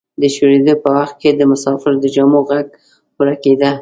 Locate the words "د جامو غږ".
2.03-2.65